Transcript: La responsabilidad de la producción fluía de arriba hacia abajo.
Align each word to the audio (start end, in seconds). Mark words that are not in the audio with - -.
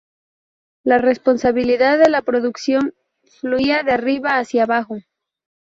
La 0.83 0.97
responsabilidad 0.97 1.99
de 1.99 2.09
la 2.09 2.23
producción 2.23 2.95
fluía 3.39 3.83
de 3.83 3.91
arriba 3.91 4.39
hacia 4.39 4.63
abajo. 4.63 4.97